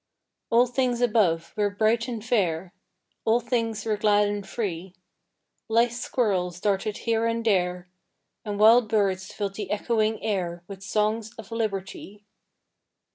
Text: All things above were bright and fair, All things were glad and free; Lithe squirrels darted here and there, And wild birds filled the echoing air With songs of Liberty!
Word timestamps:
All 0.49 0.65
things 0.65 0.99
above 0.99 1.53
were 1.55 1.69
bright 1.69 2.07
and 2.07 2.25
fair, 2.25 2.73
All 3.23 3.39
things 3.39 3.85
were 3.85 3.97
glad 3.97 4.27
and 4.29 4.47
free; 4.49 4.95
Lithe 5.69 5.91
squirrels 5.91 6.59
darted 6.59 6.97
here 7.05 7.27
and 7.27 7.45
there, 7.45 7.87
And 8.43 8.59
wild 8.59 8.89
birds 8.89 9.31
filled 9.31 9.53
the 9.53 9.69
echoing 9.69 10.23
air 10.23 10.63
With 10.67 10.81
songs 10.81 11.35
of 11.37 11.51
Liberty! 11.51 12.25